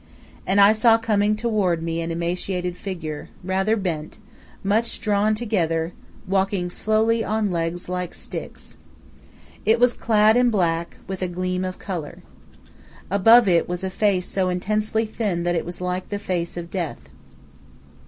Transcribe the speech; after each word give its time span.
And 0.47 0.59
I 0.59 0.73
saw 0.73 0.97
coming 0.97 1.35
toward 1.35 1.83
me 1.83 2.01
an 2.01 2.09
emaciated 2.09 2.75
figure, 2.75 3.29
rather 3.43 3.77
bent, 3.77 4.17
much 4.63 4.99
drawn 4.99 5.35
together, 5.35 5.93
walking 6.27 6.71
slowly 6.71 7.23
on 7.23 7.51
legs 7.51 7.87
like 7.87 8.15
sticks. 8.15 8.77
It 9.63 9.79
was 9.79 9.93
clad 9.93 10.35
in 10.37 10.49
black, 10.49 10.97
with 11.05 11.21
a 11.21 11.27
gleam 11.27 11.63
of 11.63 11.77
color. 11.77 12.23
Above 13.11 13.47
it 13.47 13.69
was 13.69 13.83
a 13.83 13.91
face 13.91 14.27
so 14.27 14.49
intensely 14.49 15.05
thin 15.05 15.43
that 15.43 15.53
it 15.53 15.65
was 15.65 15.79
like 15.81 16.09
the 16.09 16.17
face 16.17 16.57
of 16.57 16.71
death. 16.71 17.09